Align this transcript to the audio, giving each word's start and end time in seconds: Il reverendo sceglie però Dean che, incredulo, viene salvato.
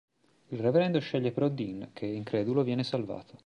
Il 0.47 0.57
reverendo 0.57 0.97
sceglie 0.97 1.31
però 1.31 1.47
Dean 1.47 1.91
che, 1.93 2.07
incredulo, 2.07 2.63
viene 2.63 2.83
salvato. 2.83 3.37